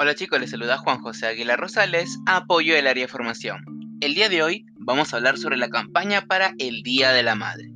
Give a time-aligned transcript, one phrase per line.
[0.00, 3.64] Hola chicos, les saluda Juan José Aguilar Rosales, apoyo del área de formación.
[4.00, 7.34] El día de hoy vamos a hablar sobre la campaña para el Día de la
[7.34, 7.72] Madre.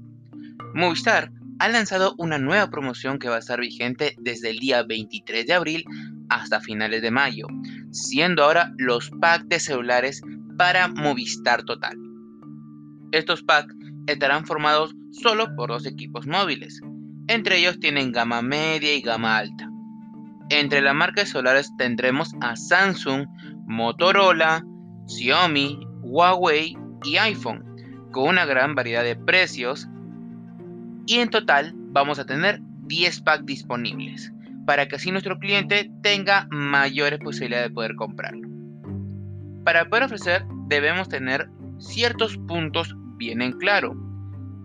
[0.73, 5.48] Movistar ha lanzado una nueva promoción que va a estar vigente desde el día 23
[5.48, 5.85] de abril
[6.29, 7.48] hasta finales de mayo,
[7.91, 10.23] siendo ahora los packs de celulares
[10.57, 11.98] para Movistar Total.
[13.11, 13.75] Estos packs
[14.07, 16.80] estarán formados solo por dos equipos móviles.
[17.27, 19.72] Entre ellos tienen gama media y gama alta.
[20.52, 23.27] Entre las marcas solares tendremos a Samsung,
[23.65, 24.62] Motorola,
[25.06, 27.65] Xiaomi, Huawei y iPhone,
[28.11, 29.88] con una gran variedad de precios.
[31.06, 34.30] Y en total vamos a tener 10 packs disponibles,
[34.66, 38.47] para que así nuestro cliente tenga mayores posibilidades de poder comprarlo.
[39.64, 43.97] Para poder ofrecer debemos tener ciertos puntos bien en claro,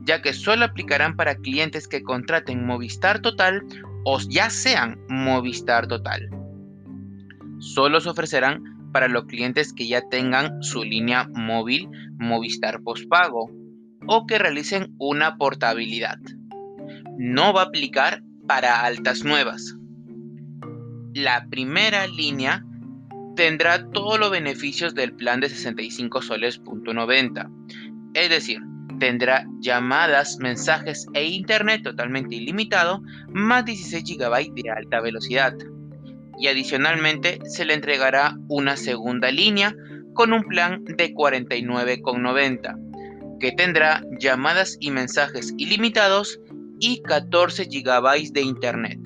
[0.03, 3.63] ya que solo aplicarán para clientes que contraten Movistar Total
[4.09, 6.29] o ya sean Movistar Total.
[7.59, 13.51] Solo se ofrecerán para los clientes que ya tengan su línea móvil Movistar Postpago
[14.07, 16.19] o que realicen una portabilidad.
[17.17, 19.75] No va a aplicar para altas nuevas.
[21.13, 22.63] La primera línea
[23.35, 27.51] tendrá todos los beneficios del plan de 65 soles.90,
[28.13, 28.61] es decir,
[28.99, 35.53] Tendrá llamadas, mensajes e internet totalmente ilimitado, más 16 GB de alta velocidad.
[36.39, 39.75] Y adicionalmente se le entregará una segunda línea
[40.13, 46.39] con un plan de 49,90, que tendrá llamadas y mensajes ilimitados
[46.79, 48.99] y 14 GB de internet.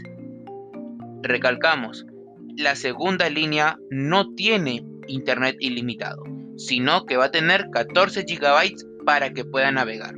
[1.21, 2.05] Recalcamos,
[2.57, 6.23] la segunda línea no tiene internet ilimitado,
[6.57, 10.15] sino que va a tener 14 GB para que pueda navegar.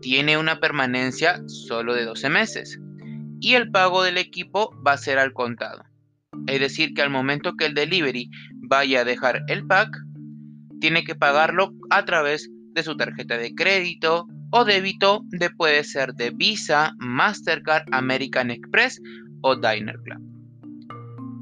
[0.00, 2.80] Tiene una permanencia solo de 12 meses
[3.40, 5.84] y el pago del equipo va a ser al contado.
[6.46, 8.30] Es decir, que al momento que el delivery
[8.68, 9.96] vaya a dejar el pack,
[10.80, 16.14] tiene que pagarlo a través de su tarjeta de crédito o débito de puede ser
[16.14, 19.00] de Visa, Mastercard, American Express
[19.42, 20.20] o Diner Club.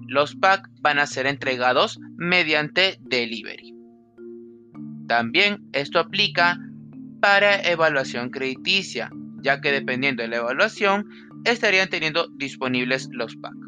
[0.08, 3.69] Los packs van a ser entregados mediante delivery.
[5.10, 6.56] También esto aplica
[7.20, 9.10] para evaluación crediticia,
[9.42, 11.04] ya que dependiendo de la evaluación
[11.44, 13.58] estarían teniendo disponibles los packs.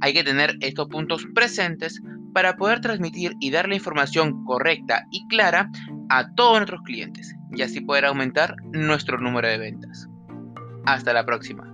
[0.00, 2.00] Hay que tener estos puntos presentes
[2.32, 5.70] para poder transmitir y dar la información correcta y clara
[6.08, 10.08] a todos nuestros clientes y así poder aumentar nuestro número de ventas.
[10.86, 11.65] Hasta la próxima.